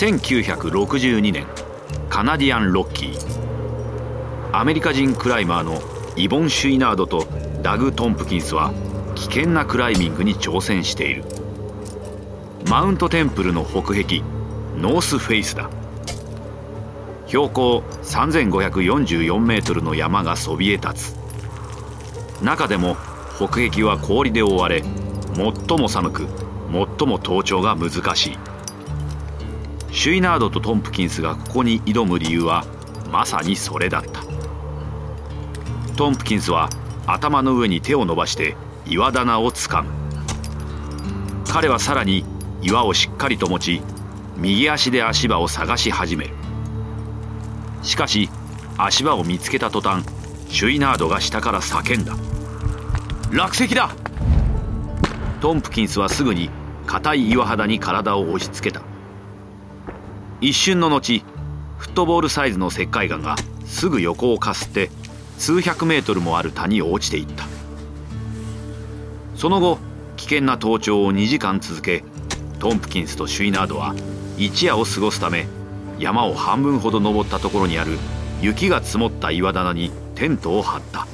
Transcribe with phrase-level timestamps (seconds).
[0.00, 1.46] 1962年
[2.08, 5.82] カナディアンロッキーアメリカ人クライマーの
[6.16, 7.26] イボン・シュイナードと
[7.60, 8.72] ダグ・トンプキンスは
[9.14, 11.24] 危険なクライミングに挑戦している。
[12.66, 14.22] マウントテンプルの北壁
[14.74, 15.68] ノースフェイスだ。
[17.26, 22.42] 標高3544メートルの山がそびえ立つ。
[22.42, 22.96] 中でも
[23.36, 24.82] 北壁は氷で覆われ
[25.34, 26.26] 最も寒く
[26.72, 28.59] 最も登頂が難しい。
[29.92, 32.64] シュイナードとトンプキンスがここに挑む理由は
[33.10, 34.22] まさにそれだった。
[35.96, 36.70] トンプキンスは
[37.06, 39.90] 頭の上に手を伸ばして岩棚をつかむ。
[41.48, 42.24] 彼はさらに
[42.62, 43.82] 岩をしっかりと持ち
[44.36, 46.34] 右足で足場を探し始める。
[47.82, 48.30] しかし
[48.78, 50.04] 足場を見つけた途端
[50.48, 52.16] シュイナードが下から叫んだ。
[53.32, 53.90] 落石だ！
[55.40, 56.50] トンプキンスはすぐに
[56.86, 58.69] 硬い岩肌に体を押し付け
[60.40, 61.22] 一瞬の後
[61.76, 64.90] フットボールサイズの石灰岩がすぐ横をかすって
[65.36, 67.46] 数百メートルもある谷を落ちていった。
[69.36, 69.78] その後
[70.16, 72.04] 危険な登頂を2時間続け
[72.58, 73.94] トンプキンスとシュイナードは
[74.36, 75.46] 一夜を過ごすため
[75.98, 77.98] 山を半分ほど登ったところにある
[78.40, 81.06] 雪が積もった岩棚にテントを張った。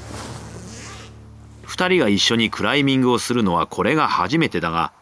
[1.67, 4.93] 2人が一緒にクライミングをするのはこれが初めてだが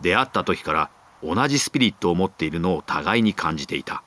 [0.00, 0.90] 出会った時から
[1.24, 4.02] 同じスピリットを持っているのを互いに感じていた。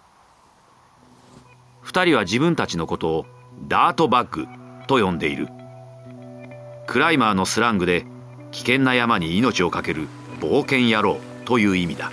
[1.84, 3.26] 2人は自分たちのことを
[3.68, 4.48] ダートバッグ
[4.88, 5.48] と呼んでいる。
[6.88, 8.06] クライマーのスラングで
[8.52, 10.08] 危険な山に命を懸ける
[10.40, 12.12] 冒険野郎という意味だ。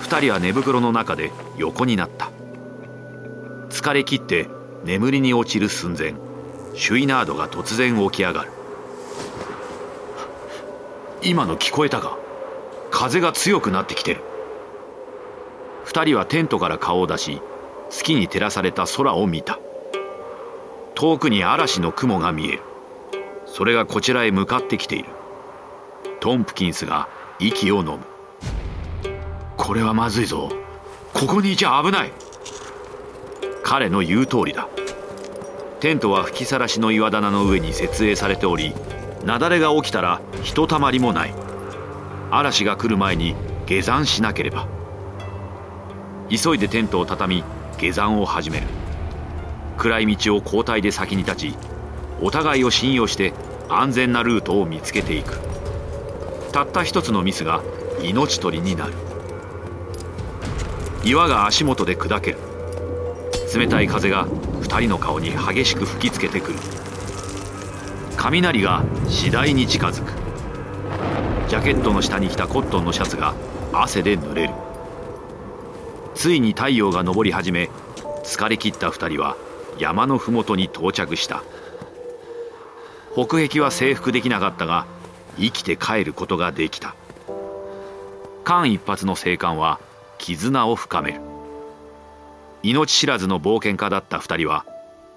[0.00, 2.30] 2人は寝袋の中で横になった。
[3.70, 4.48] 疲れ切って
[4.84, 6.14] 眠りに落ちる寸前
[6.74, 8.52] シュイナードが突然起き上がる。
[11.22, 12.18] 今の聞こえたか？
[13.02, 14.20] 風が強くなってきてる。
[15.86, 17.42] 2人はテントから顔を出し
[17.90, 19.58] 月に照らされた空を見た。
[20.94, 22.62] 遠くに嵐の雲が見える。
[23.44, 25.08] それがこちらへ向かってきている。
[26.20, 27.08] トンプキンスが
[27.40, 27.98] 息を飲む。
[29.56, 30.48] これはまずいぞ。
[31.12, 32.12] ここにいちゃ危ない。
[33.64, 34.68] 彼の言う通りだ。
[35.80, 38.72] テントは吹きさらしの岩棚の上に設営されており
[39.22, 41.51] 雪崩が起きたらひとたまりもない。
[42.34, 44.66] 嵐が来る前に下山しなければ。
[46.30, 47.44] 急いでテントを畳み
[47.76, 48.66] 下山を始める。
[49.76, 51.54] 暗い道を交代で先に立ち
[52.22, 53.34] お互いを信用して
[53.68, 55.40] 安全なルートを見つけていく。
[56.52, 57.62] たった一つのミスが
[58.02, 58.94] 命取りになる。
[61.04, 62.38] 岩が足元で砕ける。
[63.54, 66.58] 冷たい風が2人の顔に激しく吹きつけてくる。
[68.16, 70.21] 雷が次第に近づく。
[71.52, 73.34] ジャケットの下に着たコットンのシャツが
[73.74, 74.54] 汗で濡れる。
[76.14, 77.68] ついに太陽が昇り始め
[78.24, 79.36] 疲れ切った2人は
[79.78, 81.44] 山の麓に到着した。
[83.12, 84.86] 北壁は征服できなかったが
[85.36, 86.94] 生きて帰ることができた。
[88.44, 89.78] 間一髪の生還は
[90.16, 91.20] 絆を深める。
[92.62, 94.64] 命知らずの冒険家だった2人は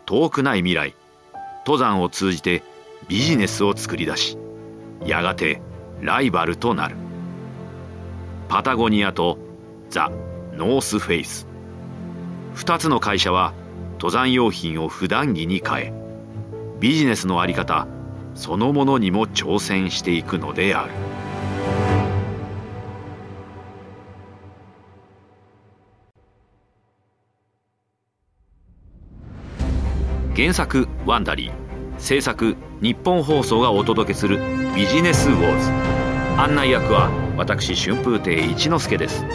[0.06, 0.96] 遠くない未来
[1.66, 2.62] 登山を通じて
[3.08, 4.38] ビジネスを作り出し
[5.06, 5.62] やがて
[6.02, 6.96] ライバルとなる。
[8.50, 9.38] パタゴニアと
[9.90, 10.12] ザ・
[10.54, 11.48] ノースフェイス。
[12.56, 13.54] 2つの会社は
[13.94, 15.94] 登山用品を普段着に変え
[16.80, 17.88] ビジネスの在り方
[18.34, 20.92] そのものにも挑戦していくのである。
[30.36, 31.52] 原作「ワンダリー」
[31.98, 34.40] 制作日本放送がお届けする
[34.76, 35.72] 「ビジネスウォーズ」
[36.38, 39.26] 案内役は私春風亭一之輔です。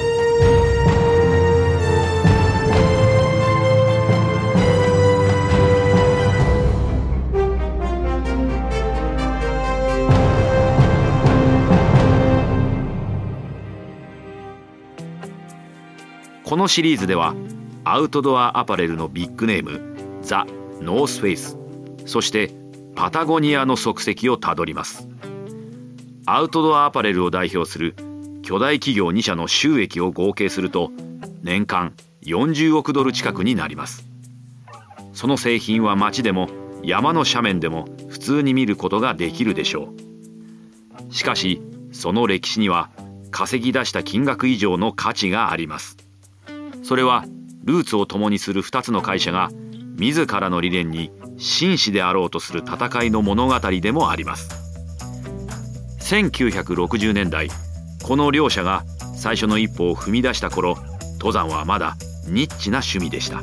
[16.45, 17.37] このシリーズでは
[17.85, 19.81] アウトドアアパレルのビッグネーム
[20.21, 20.47] ザ・
[20.81, 21.57] ノースフェイス。
[22.07, 22.51] そして
[22.95, 25.09] パタゴニアの足跡をたどります。
[26.27, 27.95] アウトドアアパレルを代表する
[28.43, 30.91] 巨大企業2社の収益を合計すると
[31.43, 34.07] 年間40億ドル近くになります。
[35.13, 36.49] その製品は街でも
[36.83, 39.93] 山の斜面でも普通に見ることができるでしょ
[41.09, 41.15] う。
[41.15, 41.61] しかし
[41.93, 42.91] その歴史には
[43.31, 45.97] 稼ぎ出した金額以上の価値があります。
[46.83, 47.25] それは
[47.65, 49.51] ルーツを共にする2つの会社が
[49.97, 54.51] 自らの理念に真摯であろうとする戦いの物語でもあります。
[56.01, 57.49] 1960年代
[58.03, 58.85] この両者が
[59.17, 60.77] 最初の一歩を踏み出した頃
[61.15, 61.97] 登山はまだ
[62.27, 63.43] ニッチな趣味でした。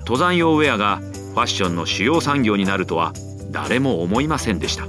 [0.00, 3.12] 登山用ウェアがファッションの主要産業になるとは
[3.50, 4.86] 誰も思いませんでした。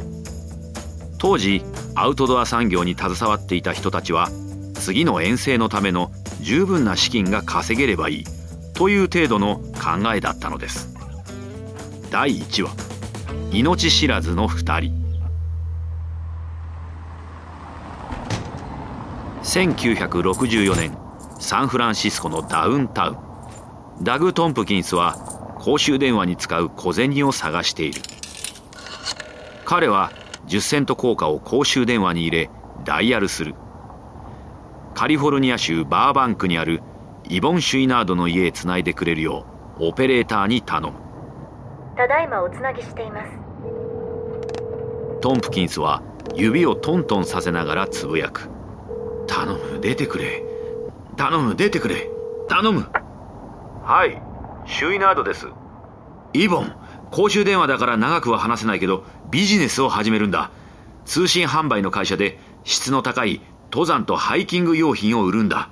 [1.17, 1.63] 当時
[1.95, 4.29] アウトドア産業に携わっていた人たちは
[4.75, 6.11] 次の遠征のための
[6.41, 8.23] 十分な資金が稼げればいい
[8.73, 10.94] という程度の考えだったのです。
[12.11, 12.71] 第1話。
[13.51, 15.05] 命知らずの2人。
[19.43, 20.97] 1964年
[21.39, 24.03] サンフランシスコのダウンタウン。
[24.03, 25.15] ダグ・トンプキンスは
[25.59, 28.01] 公衆電話に使う小銭を探している。
[29.65, 30.11] 彼は
[30.47, 32.49] 10セント硬貨を公衆電話に入れ
[32.83, 33.55] ダイヤルする。
[34.93, 36.81] カリフォルニア州バーバンクにある
[37.27, 39.45] イボン・シュイナードの家へつないでくれるよ
[39.79, 41.04] うオペレーターに頼む。
[41.95, 43.31] ただいまおつなぎしています。
[45.21, 46.03] トンプキンスは
[46.35, 48.49] 指をトントンさせながらつぶやく。
[49.27, 50.43] 頼む出てくれ。
[51.15, 52.09] 頼む出てくれ。
[52.49, 52.89] 頼む。
[53.83, 54.21] はい
[54.69, 55.47] シュイナードです。
[56.33, 56.75] イボン
[57.11, 60.51] 公衆電話だから長くは話せないけどビジネスを始めるんだ。
[61.05, 65.69] 通信販売の会社で質の高い登山とハイキング用品を売るんだ。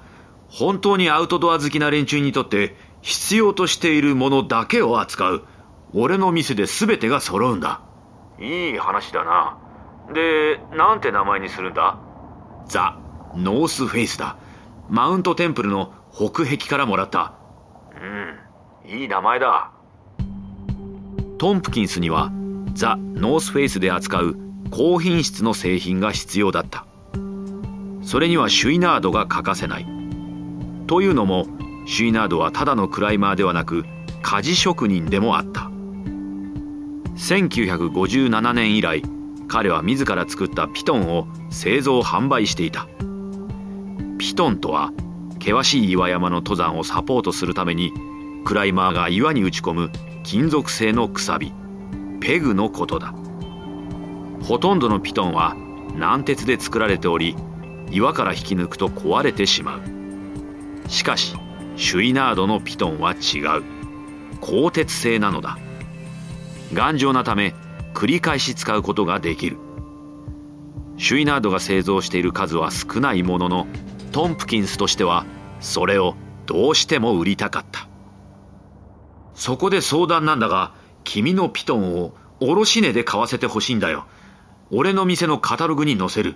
[0.48, 5.44] 本当にアウトドア好きな連中にとって必要としているものだけを扱う
[5.94, 7.82] 俺の店で全てが揃うんだ。
[8.40, 9.58] いい話だな。
[10.14, 12.00] でなんて名前にするんだ？
[12.68, 12.98] ザ・
[13.36, 14.38] ノースフェイスだ。
[14.90, 17.34] マウントテンプルの北壁からもらった。
[18.86, 18.92] うん。
[18.92, 19.72] いい名前だ。
[21.38, 22.32] トンプキンスには
[22.74, 24.36] ザ・ノースフェイスで扱う
[24.72, 26.86] 高品質の製品が必要だった。
[28.02, 29.86] それにはシュイナードが欠かせない。
[30.88, 31.46] というのも
[31.86, 33.86] シュイナードはただのクライマーではなく
[34.22, 35.70] 鍛冶職人でもあった
[37.16, 39.02] 1957年以来
[39.48, 42.88] 彼は自ら作ったピトンを製造販売していた。
[44.18, 44.92] ピトンとは
[45.34, 47.92] 険しい岩山の登山をサポートするために
[48.46, 49.92] クライマーが岩に打ち込む
[50.24, 51.54] 金属製のくさび
[52.20, 53.14] ペグのことだ。
[54.42, 55.56] ほとんどのピトンは
[55.96, 57.36] 軟鉄で作られており
[57.92, 59.82] 岩から引き抜くと壊れてしまう。
[60.90, 61.36] しかし
[61.76, 63.64] シュイナードのピトンは違う。
[64.42, 65.58] 鋼鉄製なのだ。
[66.74, 67.54] 頑丈なため
[67.94, 69.58] 繰り返し使うことができる。
[70.98, 73.68] シュイナードが製造している数は少ないものの
[74.12, 75.26] トンプキンスとしては
[75.60, 76.16] それを
[76.46, 77.88] どうしても売りたかった。
[79.34, 80.74] そこで相談なんだが
[81.04, 84.06] 君のピトンを卸値で買わせてほしいんだよ。
[84.72, 86.36] 俺の店のカタログに載せる。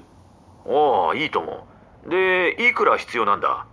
[0.66, 1.68] ああいいと思
[2.06, 2.10] う。
[2.10, 3.68] でいくら必要なんだ？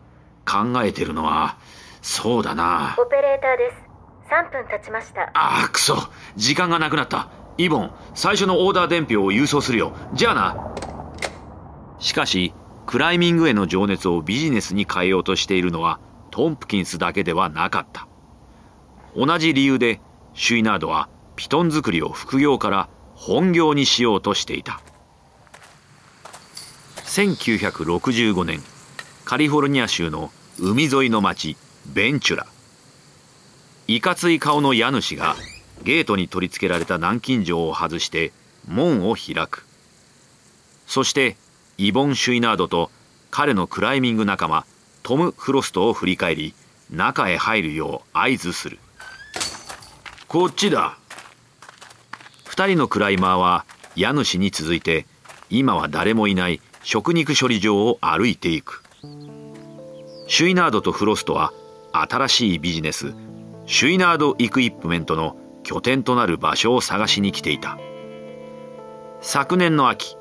[0.45, 1.57] 考えてるのは
[2.03, 2.97] そうだな。
[2.99, 3.84] オペレーターです
[4.31, 5.31] 3分経ちました。
[5.35, 5.97] ああくそ。
[6.37, 7.29] 時間がなくなった。
[7.57, 9.93] イボン最初のオーダー伝票を郵送するよ。
[10.15, 10.75] じゃあな。
[12.01, 12.53] しかし
[12.87, 16.01] クライミングへの情熱をビジネスに変えようとしているのは
[16.31, 18.09] トンプキンスだけではなかった。
[19.17, 20.01] 同じ理由で
[20.35, 24.81] シュイナードはピトン作りを副業から本業にしようとしていた。
[27.05, 28.61] 1965年
[29.25, 31.57] カリフォルニア州の海沿いの町
[31.87, 32.47] ベンチュラ。
[33.87, 35.37] いかつい顔の家主が
[35.83, 38.33] ゲートに取り付けられた南京錠を外して
[38.67, 39.67] 門を開く。
[40.87, 41.37] そして
[41.77, 42.91] イボン・シュイナードと
[43.31, 44.65] 彼のクライミング仲間
[45.03, 46.55] トム・フロストを振り返り
[46.91, 48.79] 中へ入るよう合図する。
[50.29, 50.97] こっちだ。
[52.47, 53.67] 2人のクライマーは
[53.97, 55.07] 家主に続いて
[55.51, 58.83] 今は誰もいない食肉処理場を歩いていく。
[60.27, 61.53] シュイナードとフロストは
[61.93, 63.15] 新しいビジネス
[63.67, 67.79] シュイナード・イクイップメントの拠点となる場所を探しに来ていた。
[69.21, 70.17] 昨年の秋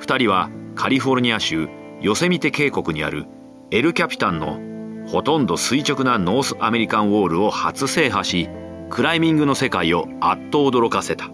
[0.00, 1.68] 2人はカリフォルニア州
[2.00, 3.26] ヨセミテ渓谷にある
[3.70, 4.58] エル・キャピタンの
[5.06, 8.48] ほとんど垂直なノースアメリカンウォールを初制覇し
[8.88, 11.30] クライミングの世界をあっと驚かせた。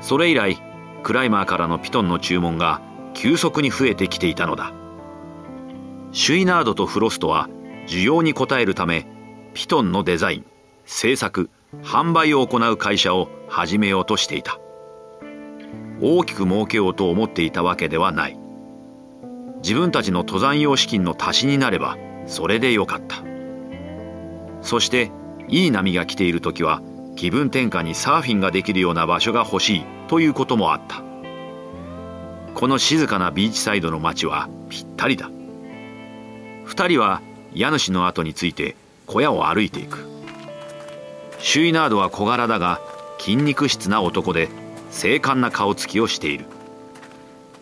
[0.00, 0.58] それ以来
[1.04, 2.82] クライマーからのピトンの注文が
[3.14, 4.72] 急速に増えてきていたのだ。
[6.10, 7.48] シュイナードとフロストは
[7.86, 9.06] 需要に応えるため
[9.54, 10.44] ピトンのデザイン
[10.84, 11.48] 製作
[11.82, 14.58] 販売を行う会社を始めようとしていた。
[16.00, 18.38] 大きく儲けようと思っていたわけではない。
[19.62, 21.96] 自分たちの登山用資金の足しになれば
[22.26, 23.22] それでよかった。
[24.60, 25.12] そして
[25.48, 26.82] いい波が来ている時は
[27.14, 31.02] 気分転換にサーフィンができるような場所が欲しいということもあった。
[32.54, 35.30] この静かなビーチサイドの街はぴったりだ。
[36.66, 37.22] 2人は
[37.54, 38.74] 家主の後について
[39.06, 40.06] 小屋を歩いていく。
[41.38, 42.80] シュイナードは小柄だが
[43.18, 44.48] 筋肉質な男で
[44.90, 46.46] 精悍な顔つきをしている。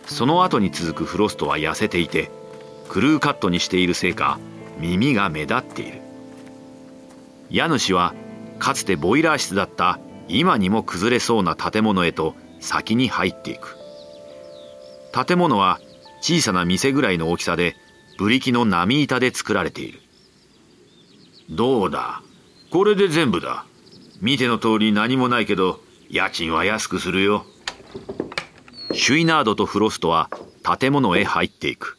[0.06, 2.30] その後に続くフロストは痩せていて
[2.88, 4.38] クルーカットにしているせいか
[4.78, 6.00] 耳が目立っている。
[7.50, 8.14] 家主は
[8.58, 13.76] かつてボイラー室だった今にも崩れそうな建物へと先に入っていく。
[15.26, 15.80] 建物は
[16.20, 17.74] 小さな店ぐらいの大きさで
[18.18, 20.01] ブリキの波板で作られている。
[21.50, 22.22] どうだ？
[22.70, 23.66] これで全部だ。
[24.20, 27.44] 見ての通り何もないけど家賃は安くするよ。
[28.94, 30.30] シュイナードとフロストは
[30.78, 31.98] 建物へ入っていく。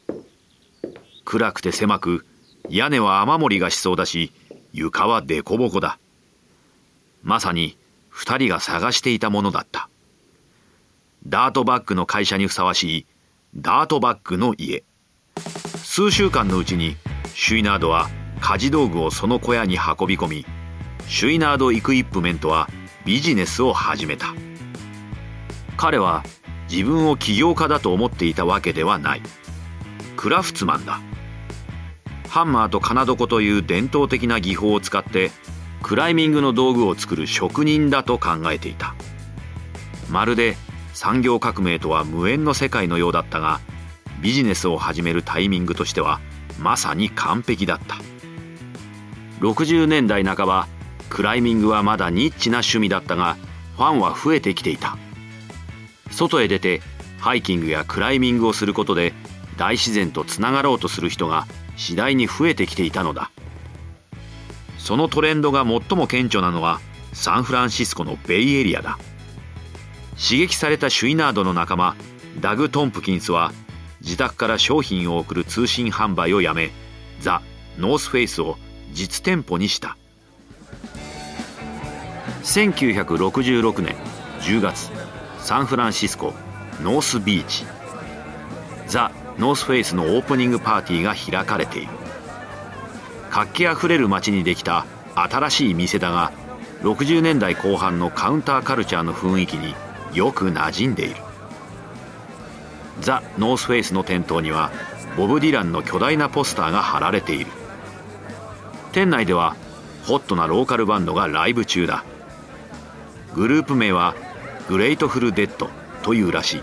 [1.25, 2.25] 暗くて狭く
[2.69, 4.31] 屋根は雨漏りがしそうだし
[4.71, 5.99] 床は凸凹だ。
[7.23, 7.77] まさに
[8.09, 9.89] 二人が探していたものだった。
[11.25, 13.05] ダートバッグの会社にふさわしい
[13.55, 14.83] ダートバッグの家。
[15.77, 16.95] 数週間のうちに
[17.33, 18.09] シュイナードは
[18.43, 20.45] 家事道具をその小屋に運び込み
[21.07, 22.67] シュイナードイクイップメントは
[23.05, 24.35] ビジネスを始めた。
[25.77, 26.25] 彼は
[26.69, 29.21] 自分を起業家だと思っていたわけではない。
[30.17, 30.99] クラフツマンだ。
[32.27, 35.31] ハンマーと金床という伝統的な技法を使って
[35.81, 38.93] クライミングの道具を作る職人だと考えていた。
[40.09, 40.57] まるで
[40.93, 43.61] 産業革命とは無縁の世界のようだったが
[44.21, 46.19] ビジネスを始めるタイミングとしては
[46.59, 48.12] まさに完璧だった。
[49.39, 50.67] 60年代半ば
[51.09, 53.37] クライミングはまだニッチな趣味だったが
[53.75, 54.97] ファンは増えてきていた。
[56.11, 56.81] 外へ出て
[57.19, 59.13] ハイキングやクライミングをすることで
[59.57, 63.31] 大自然とつながろうとする人が次第に増えてきていたのだ。
[64.77, 66.79] そのトレンドが最も顕著なのは
[67.13, 68.97] サンフランシスコのベイエリアだ。
[70.15, 71.95] 刺激されたシュイナードの仲間
[72.39, 73.51] ダグ・トンプキンスは
[74.01, 76.71] 自宅から商品を送る通信販売をやめ
[77.19, 77.41] ザ・
[77.77, 78.57] ノースフェイスを
[78.93, 79.97] 実店舗にした。
[82.43, 83.95] 1966年
[84.41, 84.91] 10月
[85.39, 86.33] サンフランシスコ
[86.81, 87.65] ノースビーチ。
[88.87, 91.89] ザ・ノースフェイスのオープニングパーティーが開かれている。
[93.29, 94.85] 活気あふれる街にできた
[95.15, 96.31] 新しい店だが
[96.81, 99.73] 60年代後半のカウンターカルチャーの雰囲気に
[100.13, 101.15] よく馴染んでいる。
[102.99, 104.71] ザ・ノースフェイスの店頭には
[105.17, 107.62] ボブ・ディランの巨大なポスターが貼られている。
[108.93, 109.55] 店内では
[110.05, 112.05] ホットなローカルバンドがライブ中だ。
[113.33, 114.13] グループ名は
[114.69, 115.69] グレイトフル・デッド
[116.03, 116.61] というらしい。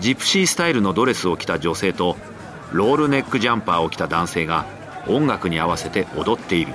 [0.00, 2.16] ジプシースタイルのドレスを着た女性と
[2.72, 4.66] ロールネックジャンパーを着た男性が
[5.08, 6.72] 音楽に合わせて踊っている。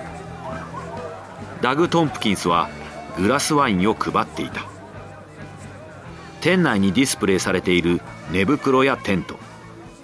[1.62, 2.70] ダグ・トンプキンスは
[3.18, 4.66] グラスワインを配っていた。
[6.42, 9.40] 店内にディスプレイされている寝袋やテント。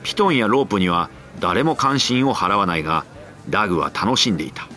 [0.03, 1.09] ピトンやロープには
[1.41, 3.03] 誰も関心を払わないが
[3.49, 4.67] ダグは楽しんでいた。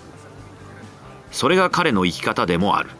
[1.30, 2.90] それが彼の生き方でもある。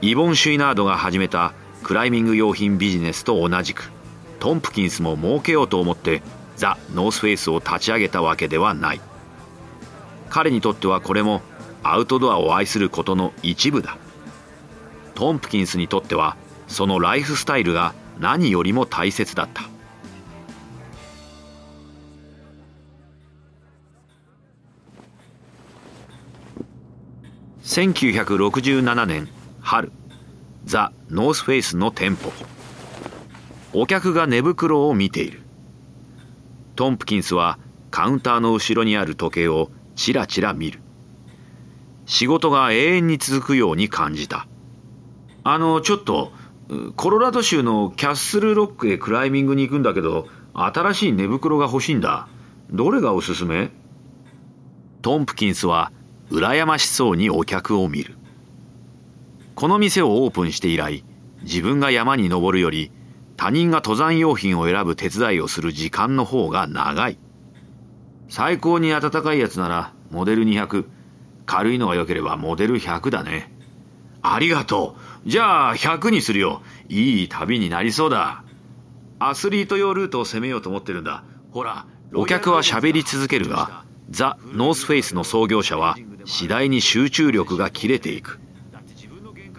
[0.00, 3.90] イボン・シュイナードが始めたクライミング用品ビジネスと同じく
[4.38, 6.22] トンプキンスも儲けようと思って
[6.56, 9.00] ザ・ノースフェイスを立ち上げたわけではない。
[10.28, 11.42] 彼にとってはこれも
[11.82, 13.96] アウトドアを愛することの一部だ。
[15.14, 16.36] トンプキンスにとっては
[16.66, 19.73] そのライフスタイルが何よりも大切だった。
[27.64, 29.26] 1967年
[29.62, 29.90] 春
[30.66, 32.30] ザ・ノースフェイスの店舗。
[33.72, 35.40] お客が寝袋を見ている。
[36.76, 37.58] トンプキンスは
[37.90, 40.80] カウンターの後ろにある時計をちらちら見る。
[42.04, 44.46] 仕事が永遠に続くように感じた。
[45.42, 46.32] あのちょっと
[46.96, 52.28] コロラド州のキャッスルロックへクライミングに行くんだけど新しい寝袋が欲しいんだ。
[52.70, 53.70] どれがおすすめ？
[55.00, 55.92] トンプキンスは
[56.30, 58.16] 羨ましそうにお客を見る。
[59.54, 61.04] この店をオープンして以来
[61.42, 62.90] 自分が山に登るより
[63.36, 67.18] 他人が登山用品を選ぶ手伝いをする時間の方が長い。
[68.28, 70.86] 最高に暖かいやつならモデル200
[71.46, 73.52] 軽いのが良ければモデル100だね。
[74.22, 75.28] ありがとう。
[75.28, 76.62] じゃあ100にするよ。
[76.88, 78.44] いい旅になりそうだ。
[79.18, 81.24] アスリート用ルートを攻めようと思ってるんだ。
[81.50, 88.40] ほらお客は喋り続けるがザ・ノースフェイスの創業者は次第に集中力が切れていく。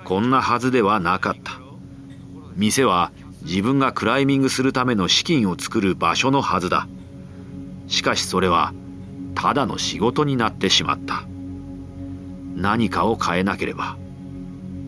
[0.04, 1.60] こんなはずではなかった。
[2.56, 3.12] 店は
[3.44, 6.88] 自分がクライミングするための資金を作る場所のはずだ。
[7.88, 8.74] しかしそれは
[9.36, 11.24] ただの仕事になってしまった。
[12.56, 13.98] 何かを変えなければ。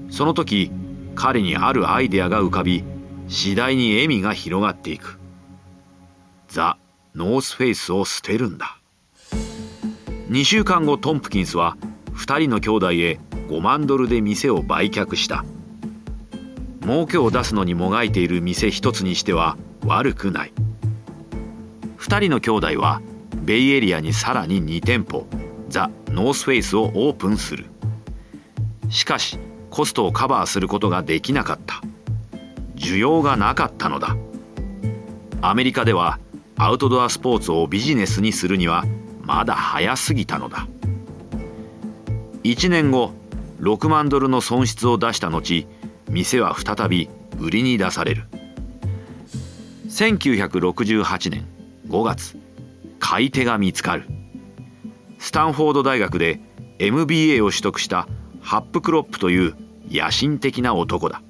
[0.09, 0.71] その時
[1.15, 2.83] 彼にあるアイデアが浮かび
[3.27, 5.19] 次第に笑みが広がっていく。
[6.47, 6.77] ザ・
[7.13, 8.76] ノースフェイスを捨てるんだ。
[10.29, 11.77] 2週間後トンプキンスは
[12.13, 15.45] 2人の兄弟へ5万ドルで店を売却した。
[16.81, 20.53] 儲けを出すのにもがいている店一つにしては悪くない。
[21.97, 23.01] 2人の兄弟は
[23.35, 25.27] ベイエリアにさらに2店舗
[25.69, 27.65] ザ・ノースフェイスをオープンする。
[28.89, 31.81] しかしコストをカバーすることができなかった。
[32.75, 34.17] 需要がなかったのだ。
[35.41, 36.19] アメリカでは
[36.57, 38.83] アウトドアスポーツをビジネスにするには
[39.27, 40.67] まだ早すぎたのだ。
[42.43, 43.11] 1年後
[43.59, 45.67] 6万ドルの損失を出した後
[46.09, 48.23] 店は再び売りに出される。
[49.89, 51.45] 1968年
[51.89, 52.37] 5月
[52.99, 54.05] 買い手が見つかる。
[55.19, 56.39] スタンフォード大学で
[56.79, 58.07] MBA を取得した
[58.41, 59.55] ハップクロップという
[59.91, 61.21] 野心的な男だ。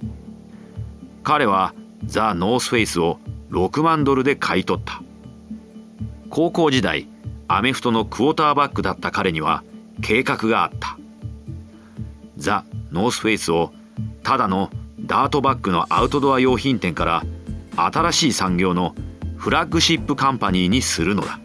[1.24, 1.74] 彼は
[2.06, 5.02] ザ・ノースフェイスを6万ドルで買い取った。
[6.30, 7.08] 高校時代
[7.48, 9.64] アメフトのクォーターバックだった彼には
[10.02, 10.98] 計画があった。
[12.38, 13.72] ザ・ノースフェイスを
[14.24, 17.24] ただのダートバッグのアウトドア用品店から
[17.76, 18.96] 新しい産業の
[19.38, 21.40] フラッグシップカンパニーにするのだ。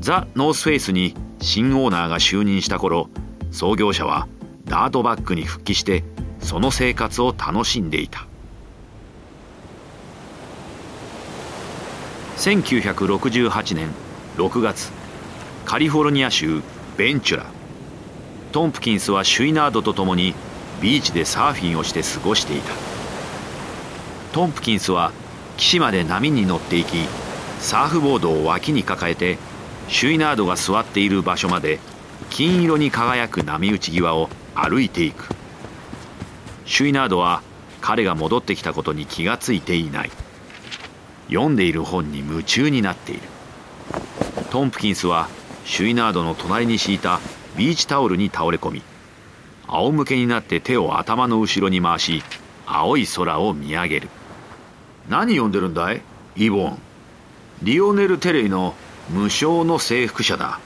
[0.00, 3.08] ザ・ノースフェイスに新オーナーが就任した頃
[3.50, 4.28] 創業者は
[4.64, 6.04] ダートバッグに復帰して
[6.38, 8.26] その生活を楽しんでいた。
[12.36, 14.05] 1968年
[14.36, 14.92] 6月。
[15.64, 16.60] カリフォルニア州
[16.98, 17.46] ベンチュラ。
[18.52, 20.34] トンプキンスはシュイナードと共に
[20.82, 22.72] ビーチでサーフィンをして過ごしていた。
[24.32, 25.12] トンプキンスは
[25.56, 27.06] 岸まで波に乗っていき
[27.60, 29.38] サーフボードを脇に抱えて
[29.88, 31.78] シュイナードが座っている場所まで
[32.28, 35.34] 金色に輝く波打ち際を歩いていく。
[36.66, 37.42] シュイナードは
[37.80, 40.10] 彼が戻ってきたことに気がついていない。
[41.28, 43.22] 読んでいる本に夢中になっている。
[44.46, 45.28] トンプキンスは
[45.64, 47.20] シュイナードの隣に敷いた
[47.56, 48.82] ビーチタオルに倒れ込み
[49.66, 52.22] 仰向けになって手を頭の後ろに回し
[52.66, 54.08] 青い空を見上げる。
[55.08, 56.02] 何読んでるんだい？
[56.36, 56.78] イボン。
[57.62, 58.74] リオネル・テレイの
[59.08, 60.58] 無償の征服者だ。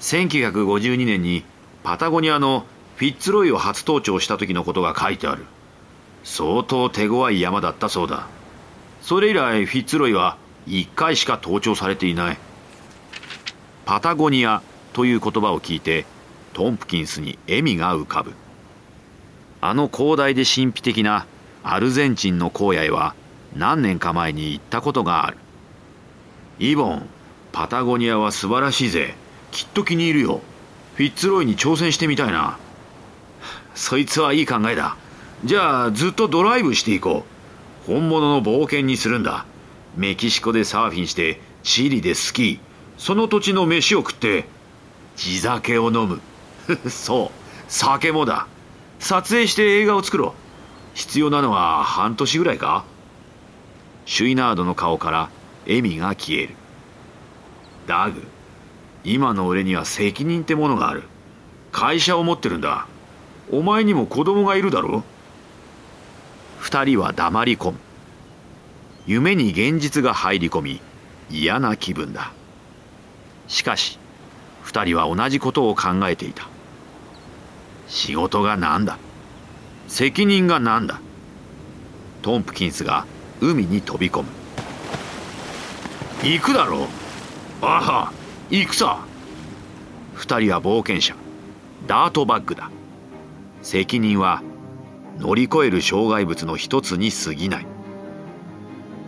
[0.00, 1.44] 1952年に
[1.82, 2.64] パタゴニアの
[2.96, 5.46] フィッツロイを初登頂した時のことが書いてある。
[6.22, 8.26] 相当手強い山だったそうだ。
[9.00, 10.36] それ以来フィッツロイは
[10.68, 12.38] 1回しか登頂されていない。
[13.84, 16.06] パタゴニアという言葉を聞いて
[16.52, 18.32] トンプキンスに笑みが浮かぶ。
[19.60, 21.26] あの広大で神秘的な
[21.62, 23.14] アルゼンチンの荒野へは
[23.54, 25.36] 何年か前に行ったことがある。
[26.58, 27.08] イボン
[27.52, 29.14] パタゴニアは素晴らしいぜ。
[29.50, 30.40] きっと気に入るよ。
[30.94, 32.58] フィッツロイに挑戦してみたいな。
[33.74, 34.96] そいつはいい考えだ。
[35.44, 37.24] じゃあずっとドライブしていこ
[37.86, 37.86] う。
[37.86, 39.44] 本物の冒険にするんだ。
[39.96, 42.71] メキシコでサーフィンしてチリでスキー。
[43.02, 44.44] その土地の飯を食って
[45.16, 46.20] 地酒を飲む。
[46.88, 48.46] そう酒もだ。
[49.00, 50.32] 撮影して映画を作ろう。
[50.94, 52.84] 必要なのは半年ぐらいか。
[54.06, 55.30] シュイナードの顔から
[55.66, 56.54] 笑みが消える。
[57.88, 58.22] ダグ
[59.02, 61.02] 今の俺には責任ってものがある。
[61.72, 62.86] 会社を持ってるんだ。
[63.50, 65.02] お前にも子供がいるだろ
[66.60, 67.78] 二人は黙り込む。
[69.08, 70.80] 夢に現実が入り込み
[71.30, 72.32] 嫌な気分だ。
[73.52, 73.98] しかし
[74.62, 76.48] 二人は同じことを考えていた。
[77.86, 78.96] 仕事が何だ？
[79.88, 81.02] 責任が何だ？
[82.22, 83.04] トンプキンスが
[83.42, 84.28] 海に飛び込む。
[86.22, 86.86] 行くだろう？
[87.60, 88.12] ああ
[88.48, 89.04] 行くさ。
[90.14, 91.14] 二人は冒険者。
[91.86, 92.70] ダートバッグだ。
[93.60, 94.42] 責任は
[95.18, 97.66] 乗り越える障害物の一つに過ぎない。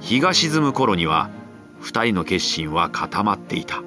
[0.03, 1.31] 日が沈む頃には
[1.81, 3.83] 二人の決心は固まっていた。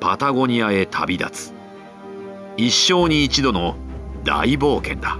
[0.00, 1.52] パタゴニアへ旅立つ。
[2.56, 3.76] 一生に一度の
[4.24, 5.18] 大冒険だ。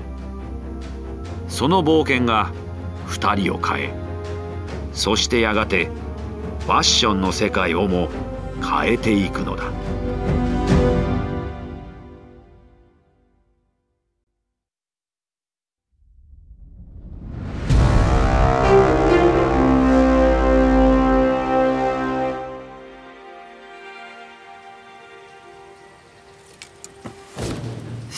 [1.49, 2.51] その冒険が
[3.09, 3.95] 2人を変え
[4.93, 5.91] そしてやがて
[6.61, 8.09] ファッションの世界をも
[8.63, 9.65] 変えていくのだ。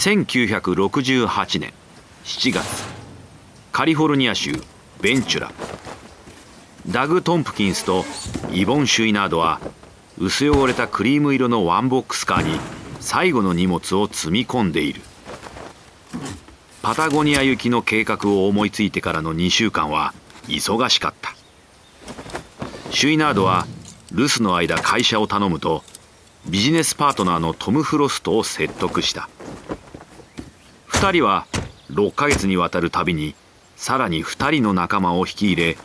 [0.02, 1.72] 1968年
[2.24, 2.64] 7月
[3.70, 4.50] カリフォルニア州
[5.00, 5.52] ベンチュラ。
[6.88, 8.04] ダグ・トンプキンスと
[8.52, 9.60] イボン・シュイナードは
[10.18, 12.58] 薄汚れたクリーム色のワンボックスカーに
[12.98, 15.02] 最後の荷物を積み込んでいる。
[16.82, 20.14] パタゴニア行きの計画を思いついてからの2週間は
[20.48, 21.32] 忙しかった。
[22.90, 23.68] シュイナードは
[24.10, 25.84] 留守の間会社を頼むと
[26.48, 29.28] ビジネスパートナーのトム・フロストを説得した。
[31.02, 31.48] 2人は
[31.90, 33.34] 6ヶ月にわたる旅に
[33.74, 35.76] さらに2人の仲間を引き入れ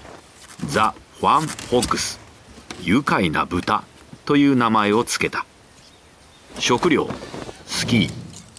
[0.68, 2.20] ザ・ファン・ホッグス
[2.84, 3.84] 愉快な豚
[4.26, 5.48] という名前を付けた。
[6.60, 7.10] 食料
[7.66, 8.10] スキー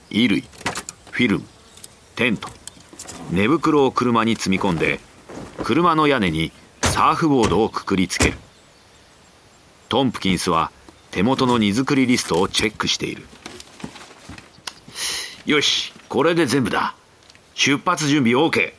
[0.08, 0.40] 衣類
[1.12, 1.44] フィルム
[2.16, 2.48] テント
[3.30, 4.98] 寝袋を車に積み込んで
[5.62, 6.50] 車の屋根に
[6.82, 8.38] サーフボードをくくりつける。
[9.88, 10.72] トンプキンスは
[11.12, 13.28] 手元の荷造りリストをチェックしている。
[15.48, 16.94] よしこれで全部だ。
[17.54, 18.74] 出発準備 OK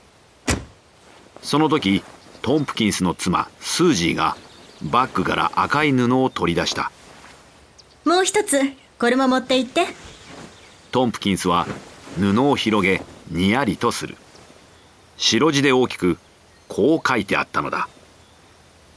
[1.42, 2.04] その時
[2.44, 4.38] トンプキンスの妻スージーが
[4.84, 6.92] バッグから赤い布を取り出した。
[8.06, 8.62] もう一つ
[9.00, 9.88] これも持って行って。
[10.92, 11.66] トンプキンスは
[12.20, 13.02] 布を広げ
[13.32, 14.16] にやりとする。
[15.18, 16.20] 白地で大きく
[16.68, 17.90] こう書いてあったのだ。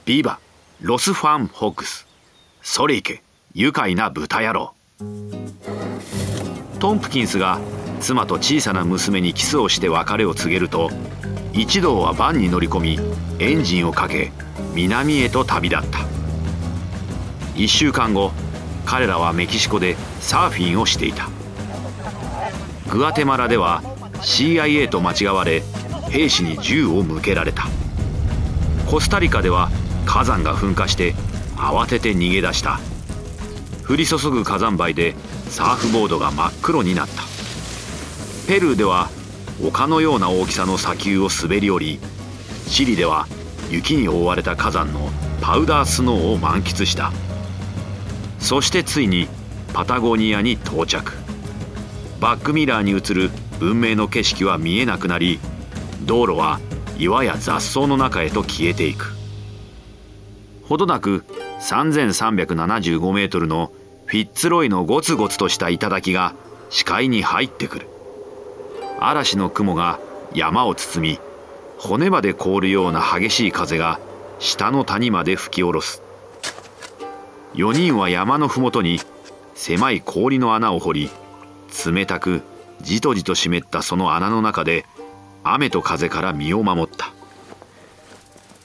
[0.05, 0.41] ビバ
[0.83, 2.07] ロスファン・ホックス。
[2.61, 3.23] それいけ
[3.55, 4.75] 愉快な豚野郎
[6.83, 7.61] トンプキンスが
[8.01, 10.91] 妻と小さな娘にキスをして別れを告げると
[11.53, 12.99] 一同はバンに乗り込み
[13.39, 14.33] エンジンをかけ
[14.75, 15.99] 南へと旅立った。
[17.55, 18.33] 1週間後
[18.85, 21.29] 彼らはメキシコでサーフィンをしていた。
[22.91, 23.81] グアテマラでは
[24.15, 25.63] CIA と間違われ
[26.11, 27.69] 兵士に銃を向けられた。
[28.91, 29.71] コスタリカでは
[30.05, 31.15] 火山が噴火して
[31.55, 32.81] 慌てて逃げ出した。
[33.89, 35.15] 降り注ぐ火山灰で
[35.49, 37.23] サーフボードが真っ黒になった。
[38.47, 39.11] ペルーでは
[39.63, 42.01] 丘のような大きさの砂丘を滑り降り
[42.69, 43.27] チリでは
[43.71, 47.13] 雪に覆われた火山のパウダースノーを満喫した。
[48.39, 49.29] そしてついに
[49.73, 51.13] パタゴニアに到着。
[52.21, 55.39] バックミラーに映る文明の景色は見えなくなり
[56.05, 56.61] 道路は
[56.99, 59.13] 岩や雑草の中へと消えていく。
[60.65, 61.25] ほどなく
[61.63, 63.73] 3375メートルの
[64.07, 66.35] フィッツロイのゴツゴツとした頂が
[66.71, 67.87] 視界に入ってくる。
[68.99, 70.01] 嵐の雲が
[70.35, 71.19] 山を包み
[71.79, 74.01] 骨まで凍るような激しい風が
[74.39, 76.03] 下の谷まで吹き下ろす。
[77.55, 78.99] 4人は山の麓に
[79.55, 81.11] 狭い氷の穴を掘り
[81.87, 82.43] 冷たく
[82.81, 84.85] じとじと湿ったその穴の中で
[85.45, 87.13] 雨と風から身を守った。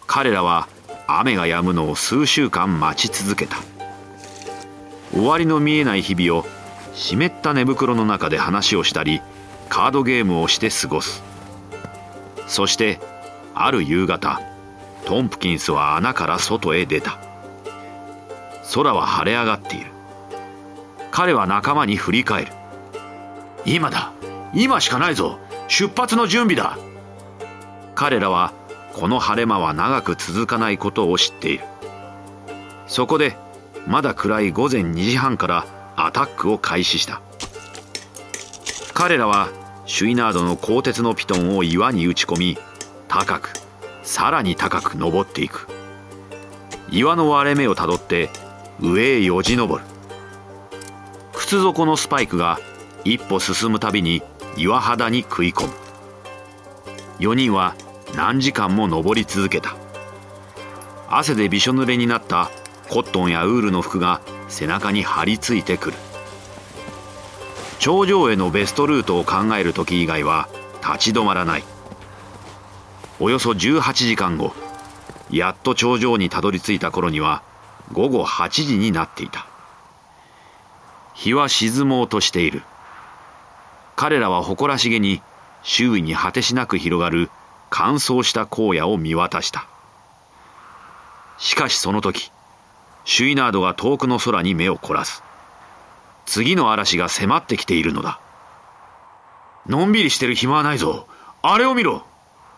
[0.07, 0.67] 彼らは
[1.07, 3.57] 雨が止むのを数週間待ち続けた。
[5.13, 6.45] 終わりの見えない日々を
[6.93, 9.21] 湿った寝袋の中で話をしたり
[9.69, 11.23] カードゲームをして過ごす。
[12.47, 12.99] そして
[13.53, 14.41] ある夕方
[15.05, 17.17] トンプキンスは穴から外へ出た。
[18.73, 19.91] 空は晴れ上がっている。
[21.11, 22.51] 彼は仲間に振り返る。
[23.65, 24.11] 今だ
[24.53, 25.39] 今しかないぞ。
[25.69, 26.77] 出発の準備だ。
[27.95, 28.53] 彼らは
[28.97, 31.65] この晴れ間は長く続かないことを知っている。
[32.87, 33.37] そこで
[33.85, 37.21] まだ暗い午前2時半からアタックを開始した。
[38.95, 39.49] 彼らは
[39.85, 42.57] シュイナードの鋼鉄のピトンを岩に打ち込み
[43.07, 43.53] 高く
[44.01, 45.67] さらに高く登っていく。
[46.89, 48.31] 岩の割れ目をたどって
[48.79, 49.87] 上へよじ登る。
[51.33, 52.59] 靴底のスパイクが
[53.03, 54.23] 一歩進むたびに
[54.57, 55.73] 岩肌に食い込む。
[57.19, 57.75] 4人は
[58.15, 59.75] 何時間も登り続けた。
[61.09, 62.51] 汗でびしょ濡れになった
[62.89, 65.97] コットンやウールの服が背中に張り付いてくる。
[67.79, 70.49] 頂上へのベストルートを考える時以外は
[70.81, 71.63] 立ち止まらない。
[73.19, 74.53] およそ18時間後
[75.29, 77.43] やっと頂上にたどり着いた頃には
[77.91, 79.47] 午後8時になっていた。
[81.13, 82.61] 日は沈もうとしている。
[83.95, 85.21] 彼らは誇らしげに
[85.63, 87.31] 周囲に果てしなく広がる
[87.69, 89.67] 乾燥した荒野を見渡した。
[91.37, 92.31] しかしその時
[93.05, 95.23] シュイナードが遠くの空に目を凝らす。
[96.25, 98.19] 次の嵐が迫ってきているのだ。
[99.65, 101.07] のんびりしてる暇はないぞ。
[101.41, 102.05] あれを見ろ。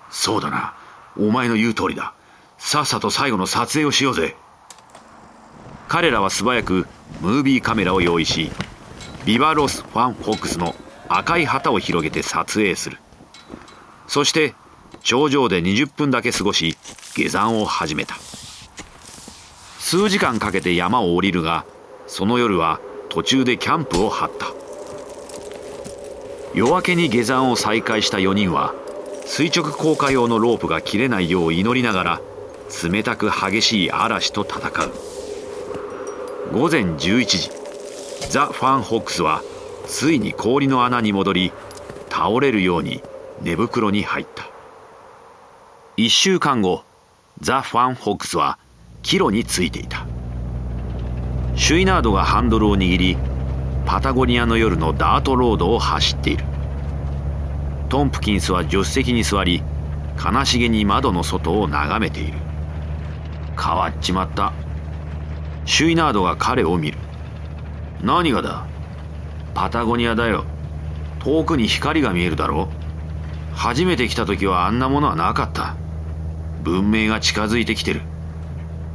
[0.10, 0.74] そうだな。
[1.18, 2.14] お前の言う通りだ。
[2.58, 4.36] さっさと最後の撮影をしようぜ。
[5.88, 6.88] 彼らは素早く
[7.22, 8.52] ムービーカメラを用意し
[9.26, 10.76] ビバロス・ファン・フォックスの
[11.08, 12.98] 赤い旗を広げて撮影する。
[14.08, 14.56] そして
[15.02, 16.78] 頂上で20分だけ過ごし
[17.16, 18.16] 下山を始めた。
[19.80, 21.66] 数時間かけて山を降りるが
[22.08, 24.48] その夜は途中でキャンプを張った。
[26.54, 28.74] 夜明けに下山を再開した4人は
[29.26, 32.22] 垂直降下用のロープが切れないよう祈りながら
[32.84, 34.92] 冷たく激しい嵐と戦う。
[36.52, 37.52] 午前11時
[38.30, 39.44] ザ・ファン・ホックスは
[39.86, 41.52] ついに氷の穴に戻り
[42.10, 43.04] 倒れるように
[43.42, 44.50] 寝袋に入った。
[46.00, 46.86] 1週間後
[47.42, 48.58] ザ・ファン・ホックスは
[49.02, 50.08] 帰路についていた。
[51.58, 53.18] シュイナードがハンドルを握り
[53.86, 56.46] パタゴニアの夜のダートロードを走っている。
[57.90, 59.62] トンプキンスは助手席に座り
[60.24, 62.38] 悲しげに窓の外を眺めている。
[63.62, 64.54] 変わっちまった。
[65.66, 66.98] シュイナードが彼を見る。
[68.02, 68.66] 何がだ？
[69.54, 70.46] パタゴニアだよ。
[71.20, 72.70] 遠くに光が見えるだろ
[73.54, 75.76] 初めて来た時はあんなものはなかった。
[76.64, 78.02] 文明が近づいてきてる。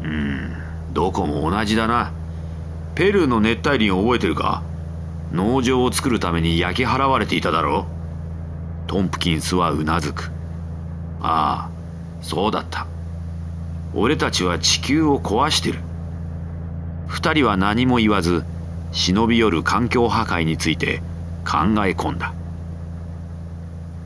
[0.02, 0.56] うん
[0.92, 2.12] どこも同じだな。
[2.94, 4.62] ペルーの熱帯林を覚えてるか？
[5.32, 7.86] 農場を作るために焼き払われていただろ
[8.86, 8.88] う。
[8.88, 10.30] トンプキンスはうなずく。
[11.20, 11.70] ああ
[12.22, 12.86] そうだった。
[13.94, 15.78] 俺たちは地球を壊してる。
[17.08, 18.44] 二人は何も言わず
[18.92, 20.98] 忍び寄る環境破壊について
[21.44, 22.32] 考え込んだ。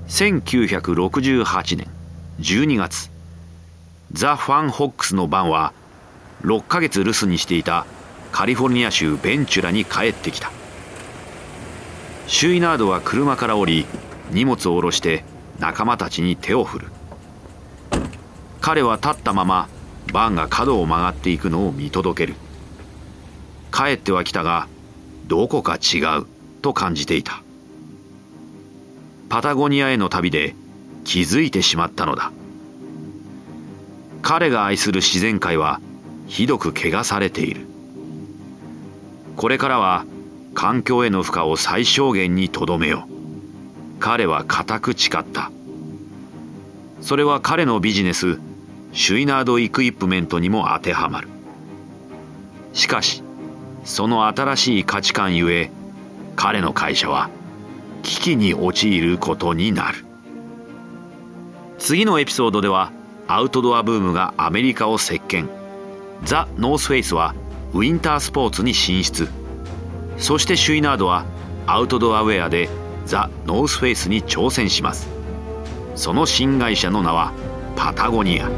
[0.09, 1.87] 1968年
[2.41, 3.11] 12月。
[4.13, 5.73] ザ・ファン・ホックスの番は
[6.43, 7.85] 6ヶ月留守にしていた
[8.33, 10.51] カリフォルニア州ベンチュラに帰ってきた。
[12.27, 13.87] シュイナードは車から降り
[14.31, 15.25] 荷物を下ろして
[15.59, 16.87] 仲間たちに手を振る。
[18.61, 19.69] 彼は立ったまま
[20.13, 22.35] バンが角を曲がっていくのを見届ける。
[23.73, 24.69] 帰ってはきたが
[25.27, 26.27] どこか違う
[26.63, 27.43] と感じていた。
[29.29, 30.55] パタゴニアへの旅で
[31.05, 32.33] 気づいてしまったのだ。
[34.23, 35.81] 彼が愛する自然界は
[36.27, 37.67] ひどく汚されている。
[39.37, 40.05] これからは
[40.55, 44.01] 環境への負荷を最小限にとどめよう。
[44.01, 45.51] 彼は固く誓った。
[47.01, 48.39] それは彼のビジネス
[48.93, 51.29] シュイナード・イクイプメントにも当てはまる。
[52.73, 53.23] しかし
[53.85, 55.71] その新しい価値観ゆえ
[56.37, 57.31] 彼の会社は
[58.03, 60.05] 危機に陥ることになる。
[61.79, 62.93] 次のエピソードでは
[63.31, 65.51] アウトドアブームがアメリカを席巻。
[66.25, 67.35] ザ・ノースフェイスは
[67.75, 69.29] ウィンタースポーツに進出。
[70.17, 71.27] そしてシュイナードは
[71.67, 72.71] アウトドアウェアで
[73.05, 75.09] ザ・ノースフェイスに挑戦します。
[75.95, 77.35] その新会社の名は
[77.77, 78.51] パタゴニア。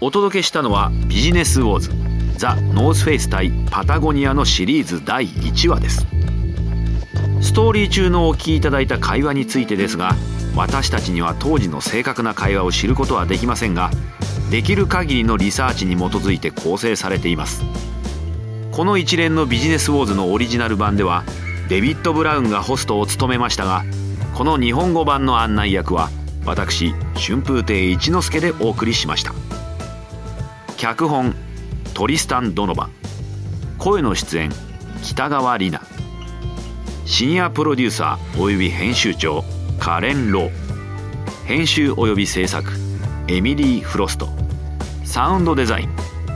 [0.00, 1.90] お届けしたのはビジネスウォーズ。
[2.36, 6.06] ザ・ノースフェイス対パタゴニアのシリーズ第1話です。
[7.40, 10.14] ストーリー中のお聞きいただいた会話についてですが
[10.54, 13.90] 私たちには当時の正確な会話を知ることはできませんが
[14.50, 17.64] できる限りのリサーチに基づいて構成されています。
[18.76, 21.24] この一連のビジネスウォーズのオリジナル版では
[21.70, 23.84] デビッド・ブラウンがホストを務めましたが
[24.34, 26.10] この日本語版の案内役は
[26.44, 29.32] 私春風亭一之輔でお送りしました。
[30.76, 31.34] 脚本
[31.94, 32.90] トリスタン・ドノバ。
[33.78, 34.50] 声の出演
[35.02, 35.95] 北川里奈。
[37.06, 39.44] シニアプロデューサーおよび編集長
[39.78, 40.50] カレン・ロー
[41.44, 42.72] 編集および制作
[43.28, 44.28] エミリー・フロスト
[45.04, 45.88] サウンドデザイン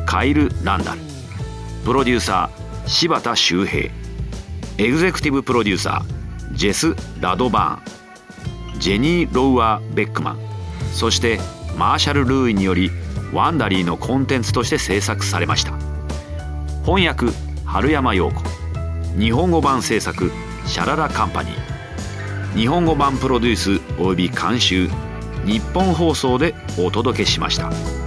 [0.06, 1.00] カイル・ランダル
[1.84, 3.92] プロデューサー柴田修平
[4.78, 10.38] エグゼクティブプロデューサージェス・ラドバーンジェニー・ロウアー・ベックマン
[10.92, 11.40] そして
[11.76, 12.92] マーシャル・ルーイにより
[13.32, 15.72] ワンダリーのコンテンツとして制作されました
[16.84, 17.26] 翻訳
[17.64, 18.44] 春山陽子
[19.18, 20.30] 日本語版制作
[20.66, 24.88] シャララカンパニー日本語版プロデュースおよび監修
[25.44, 27.99] ニッポン放送でお届けしました。